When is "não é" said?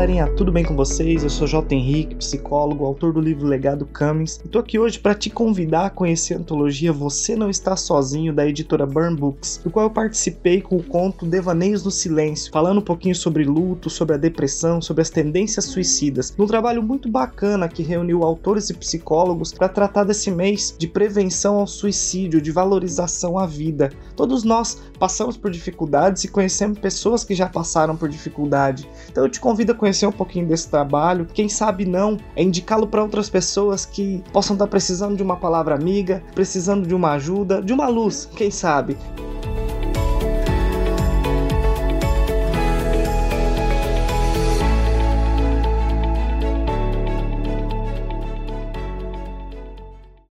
31.84-32.42